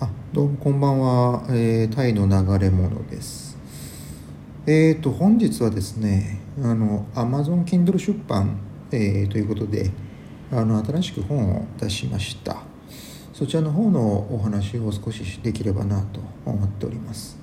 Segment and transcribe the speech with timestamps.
[0.00, 3.58] あどうもこんばんは、えータイの流れ物です。
[4.66, 8.58] えーと本日はですねあの Amazon Kindle 出版、
[8.92, 9.90] えーということで
[10.52, 12.62] あの新しく本を出しました。
[13.32, 17.38] そちらの方のお話を少しできればなと思っております。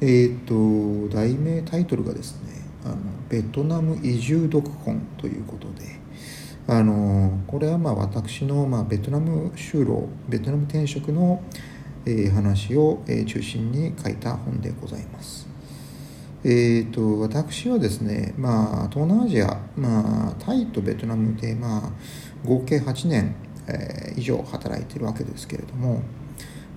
[0.00, 2.96] えーと題名タイトルがですねあの
[3.28, 5.99] ベトナム移住読本ということで
[6.70, 11.42] あのこれはまあ私のまあベトナム就労ベトナム転職の、
[12.06, 15.48] えー話を、えー中心に書いた本でございます。
[16.44, 21.90] えー、と私はですね、まあ、東南アジア、まあ、タイとベトナムで、まあ、
[22.46, 23.34] 合計8年、
[23.66, 26.02] えー以上働いているわけですけれども、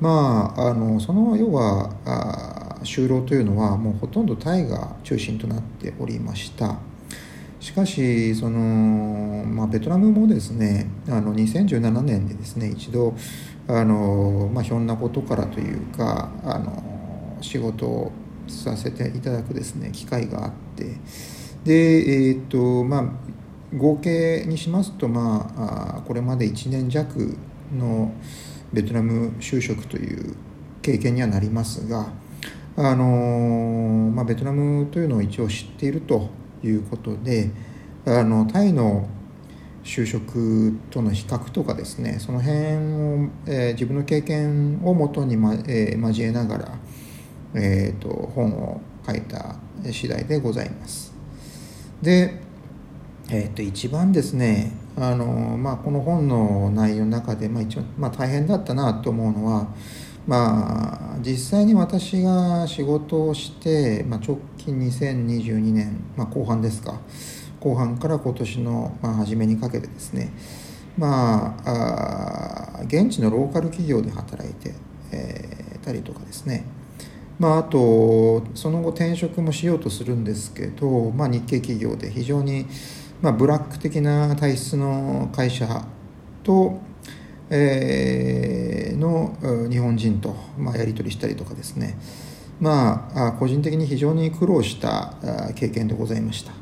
[0.00, 6.78] まあ、あのその要はあ就労というのはもうほとんどタイが中心となっておりました。
[7.72, 8.58] しかしその、
[9.46, 13.14] まあ、ベトナムもですねあの2017年でですね一度
[13.66, 18.12] あの、まあ、ひょんなことからというかあの仕事を
[18.46, 20.98] させていただくですね機会があって
[21.64, 21.72] で
[22.28, 23.04] えっ、とまあ
[23.74, 27.38] 合計にしますと、まあ、あこれまで1年弱
[27.74, 28.12] の
[28.70, 30.36] ベトナム就職という
[30.82, 32.12] 経験にはなりますが、
[32.76, 37.50] あのまあ、ベトナムというのを一応知っているということで
[38.06, 39.08] あのタイの
[39.84, 46.78] 就職との比較とかですねその辺を、えー自分の経験をもとに、まえー交えながら、
[47.54, 49.56] えー、と本を書いた
[49.90, 51.12] 次第でございます。
[52.00, 52.40] で、
[53.30, 59.68] えー、と一番ですねあの、まあ、この本の内容の中で、まあ、一番、まあ、大変だったなと思うのは、
[60.26, 67.00] まあ、実際に私が仕事をして、まあ、直近2022年、まあ、後半ですか。
[67.60, 70.32] 後半から今年の、まあ、初めにかけてですね。
[70.98, 74.74] まあ現地のローカル企業で働いて、
[75.10, 76.64] えーたりとかですね。
[77.38, 82.66] まあ、あとその後転職もしようとするんですけど、まあ、日系企業で非常に、
[83.20, 85.84] まあ、ブラック的な体質の会社
[86.44, 86.80] と、
[87.54, 89.36] えの
[89.70, 91.98] 日本人と、ま、やり取りしたりとかですね。
[92.60, 95.14] まあ個人的に非常に苦労した
[95.54, 96.52] 経験でございました。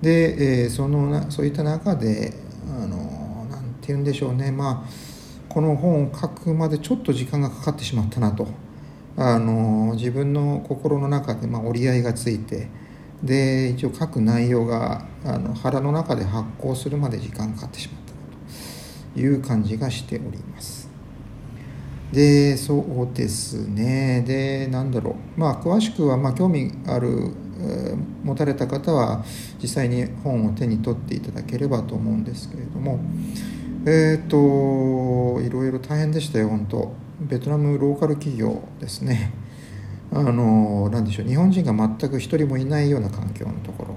[0.00, 2.32] で、えそのそういった中で
[2.68, 4.52] あのなんて言うんでしょうね。
[4.52, 4.90] まあ
[5.48, 8.46] この本を書くまでちょっと時間がかかってしまったなと。
[9.16, 12.68] あの自分の心の中でまあ折り合いがついて
[13.22, 18.01] で一応書く内容があの腹の中で発行するまで時間がかかってしまった。
[19.16, 20.90] いう感じがしております。
[22.12, 22.76] でそ
[23.10, 24.22] うですね。
[24.26, 25.40] でなんだろう。
[25.40, 27.32] まあ詳しくはまあ興味ある、
[28.22, 29.24] 持たれた方は
[29.60, 33.00] 実際に本を手に取っていただければと思うんですけれども。
[33.84, 36.92] えっ、といろいろ大変でしたよ本当。
[37.20, 39.32] ベトナムローカル企業ですね。
[40.12, 41.26] あのなんでしょう。
[41.26, 43.96] 日本人が全く一人もいないような環境のところ。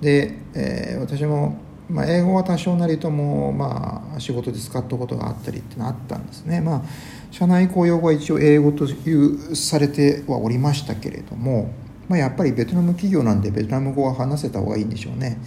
[0.00, 1.56] で、えー私も、
[1.88, 6.60] まあ、英語は多少なりとも、まあ、仕事で使ったことがあったりってのあったんですね。
[6.60, 6.82] まあ
[7.30, 11.72] 社内公用語は一応英語というされてはおりましたけれども、
[12.08, 15.38] まあ、やっぱりベトナム企業なんでベトナム語は話せた方がいいんでしょうね。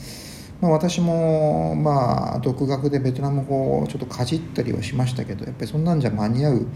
[0.59, 6.68] まあ、私もまあ独学でベトナム語をちょっとかじったりはしましたけどやっぱりそんなんじゃ間に合う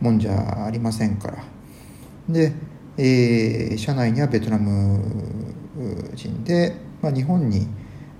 [0.00, 1.44] もんじゃありませんから。
[2.28, 2.52] で、
[2.96, 5.02] えー社内にはベトナム
[6.14, 7.66] 人で、まあ、日本に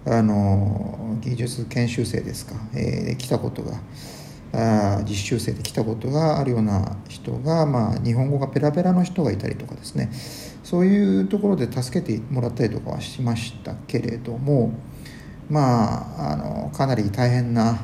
[0.07, 3.81] あの技術研修生ですか、えー来たことが
[4.53, 10.11] あ実習生で来たことがあるような人が、まあ、日本語がペラペラの人がいたりとかですね。
[10.65, 14.73] そういうところで助けてもらったりとかはしましたけれども
[15.49, 17.79] まああのかなり大変な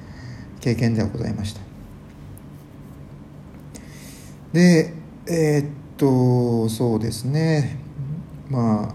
[0.60, 1.60] 経験ではございました。
[4.52, 4.92] で
[5.26, 7.78] えーっとそうですね。
[8.48, 8.94] まあ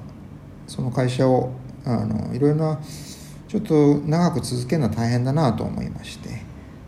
[0.68, 1.52] その会社を
[1.86, 2.80] あのいろいろな
[3.48, 6.42] ちょっと長く続けるのは大変だなと思いまして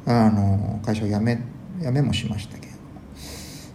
[0.06, 1.40] あの会社を辞め
[1.81, 2.74] 辞めもしましたけど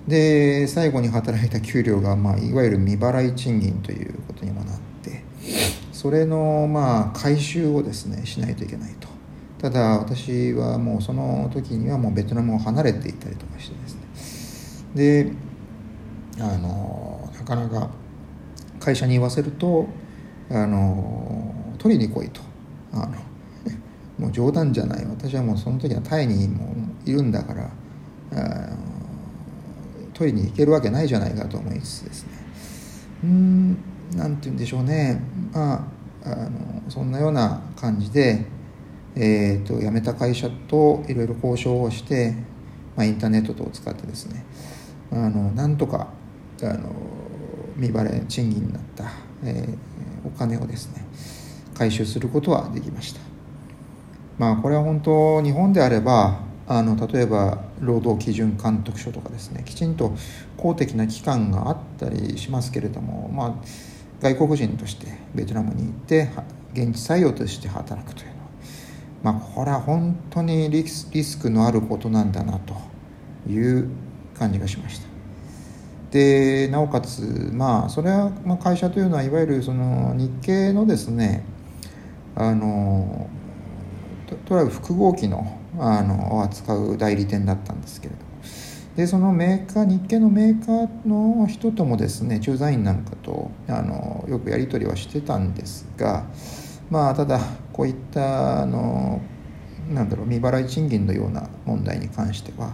[0.07, 5.23] で最後に働いた給料が、まあ、いわゆる未払い賃金ということにもなって
[5.93, 9.09] それのまあ回収をですねしないといけないと。
[9.59, 14.95] ただ私はもうその時にはもうベトナムを離れていたりとかしてですね。
[14.95, 15.33] で
[16.41, 17.91] あのなかなか
[18.79, 19.89] 会社に言わせると
[20.51, 22.41] あの取りに来いと。
[22.93, 23.17] あの
[24.19, 25.05] もう冗談じゃない。
[25.07, 26.75] 私はもうその時はタイにも
[27.05, 27.71] いるんだから
[30.13, 32.31] 取りに行けるわけないじゃないかと思いつつですね。
[33.25, 33.79] うん
[34.17, 35.21] なんて言うんでしょうね。
[35.53, 38.45] まああのそんなような感じで、
[39.15, 42.35] えー、と辞めた会社といろいろ交渉をして、
[42.97, 44.45] まあ、インターネット等を使ってですね。
[45.13, 46.09] あのなんとか
[46.63, 46.91] あの
[47.77, 49.05] 未払い賃金になった、
[49.45, 49.69] え、
[50.25, 51.05] お金をですね
[51.75, 53.21] 回収することはできました
[54.39, 60.13] まあこれは本当日本であればあの例えば労働基準監督署とかですねきちんと
[60.57, 63.55] 公的な機関があったりしますけれども、まあ、
[64.21, 66.29] 外国人としてベトナムに行って
[66.75, 68.39] 現地採用として働くというのは、
[69.23, 72.75] まあ、これは本当にリスリスクのあることなんだなと
[73.49, 73.89] いう
[74.39, 75.08] 感じがしました。
[76.11, 81.45] でなおかつまあそれは、まあ、会社というのはいわゆるその日系のですね
[82.35, 83.29] あの
[84.47, 88.29] とら複合機のあの扱う代理店だったんですけれども。
[88.97, 96.27] でそのメーカー日系のメーカーの人ともですね駐在員なんかとあのよくやり取りはしてたんですが
[96.91, 97.39] まあただ
[97.73, 99.21] こういったあの
[99.89, 102.73] なんだろう未払い賃金のような問題に関しては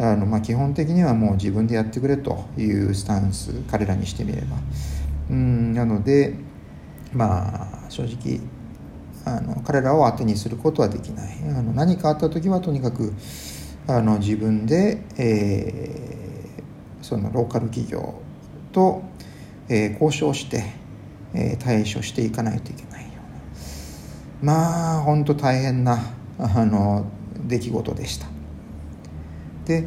[0.00, 4.56] あの、まあ、基本的にはもう自分でやってくれというスタンス彼らにしてみれば。
[5.30, 6.34] うんなので
[7.12, 8.40] まあ正直
[9.24, 11.38] あの彼らを当てにすることはできない。
[11.42, 13.12] あの何かあった時はとにかく
[13.86, 18.14] あの自分で、えー、そのローカル企業
[18.72, 19.02] と、
[19.68, 20.64] えー、交渉して、
[21.34, 23.10] えー、対処していかないといけないよ
[24.42, 24.52] うな。
[24.52, 25.98] まあ本当大変な
[26.38, 27.06] あの
[27.46, 28.39] 出来事でした。
[29.64, 29.84] で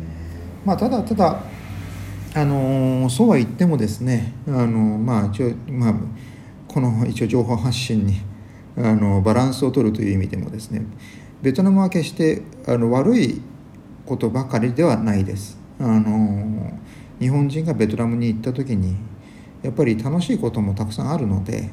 [0.66, 1.44] まあただただ
[2.36, 5.94] あのそうは言ってもですねあのまあ一応まあ
[6.68, 8.22] この一応情報発信に
[8.76, 10.86] あのバランスを取るという意味でもですね
[11.42, 13.42] ベトナムは決してあの悪い
[14.06, 15.58] ことばかりではないです。
[15.80, 16.72] あの
[17.20, 18.96] 日本人がベトナムに行った時に
[19.62, 21.70] やっぱり楽しいこともたくさんあるので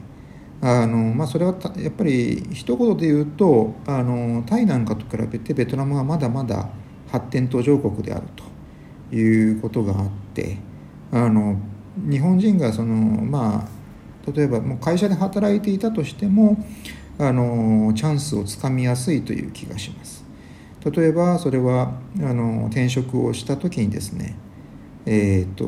[0.61, 6.69] あの、まあ、それはやっぱり一言で言うとあのタイなんかと比べてベトナムはまだまだ
[7.11, 8.27] 発展途上国である
[9.11, 10.59] ということがあって
[11.13, 11.59] あの
[11.97, 16.65] 日本人がそのまあ例えばもう会社で働いていたとしても
[17.19, 20.25] あのチャンスをつかみやすいという気がします。
[20.85, 24.35] 例えばそれはあの転職をした時にですね
[25.05, 25.67] えっ、ー、と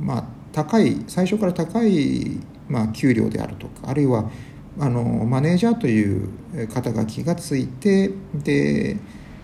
[0.00, 2.38] まあ高い最初から高い、
[2.68, 4.30] まあ、給料であるとかあるいは
[4.78, 6.28] あのマネージャーという
[6.72, 8.96] 肩書きがついてで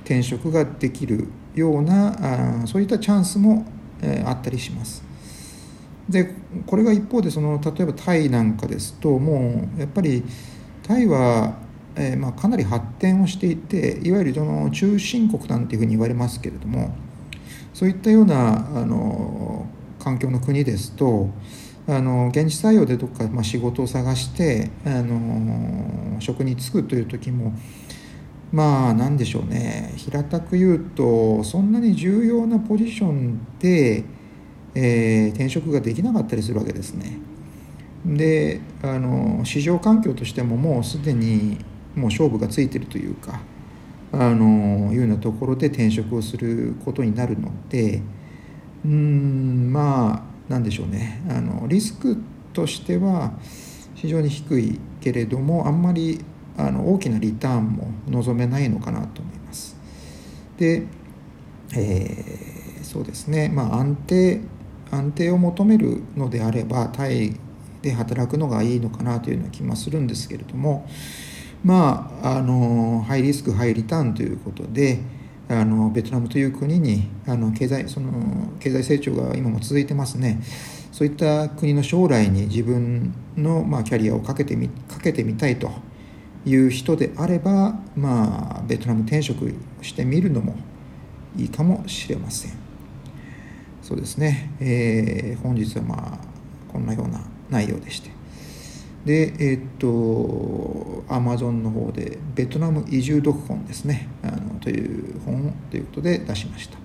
[0.04, 3.64] 転職ができるようなあそういったチャンスも、
[4.00, 5.04] え、あったりします。
[6.08, 6.34] で
[6.66, 10.24] これが一方でその例えばタイなんかですともうやっぱり
[10.82, 11.54] タイは、
[11.94, 16.94] えー、まあ、かなり発展をしていていわゆるその中心国なんていうふうに言われますけれども
[17.72, 19.66] そういったようなあの
[19.98, 21.30] 環境の国ですと
[21.86, 27.52] あの現地採用でどっか、まあ、仕事を探してあの職に就くという時も
[28.52, 34.04] まあ何でしょうね平たく言うとそんなに重要なポジションで
[34.74, 37.18] えー、転職ができなかったりするわけですね。
[38.04, 41.58] であの市場環境としてももうすでに
[41.94, 43.40] もう勝負がついてるというか
[44.10, 48.02] あのいうようなところで転職をすることになるので
[48.84, 52.16] うんまあなんでしょうねあのリスク
[52.52, 53.34] としては
[53.94, 56.24] 非常に低いけれどもあんまり
[56.66, 59.76] あの大きなリターンも望めないのかなと思います。
[60.56, 60.86] で、
[61.74, 63.48] えー、そうですね。
[63.48, 64.40] まあ安定
[64.90, 67.34] 安定を求めるのであればタイ
[67.80, 70.86] で働くのがいいのかなというような気もするんですけれども
[71.64, 75.00] まああのハイリスクハイリターンということで
[75.48, 78.12] あのベトナムという国にあの経済その
[78.60, 80.40] 経済成長が今も続いてますね。
[80.92, 85.70] そういった国の将来に自分の、まあ、キャリアをかけてみかけてみたいと。
[86.44, 90.56] いう人であれば、まあ、ベトナム転職してみるのも
[91.36, 92.52] いいかもしれません。
[93.82, 96.18] そうですね、えー、本日はまあ
[96.72, 97.20] こんなような
[97.50, 98.10] 内容でして。
[99.04, 104.08] でえー、っとアマゾンの方でベトナム移住読本ですね。
[104.22, 106.78] あのという本ということで出しました。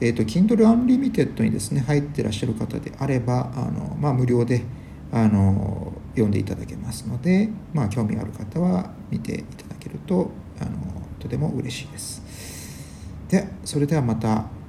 [0.00, 4.62] えー、っと Kindle Unlimited にですね入ってらっしゃる方であればあの、まあ、無料で
[5.12, 10.70] あの読んでいただけますので、まあ、興味ある方は見ていただけるとあの
[11.20, 12.22] とても嬉しいです。
[13.28, 14.61] でそれではまた。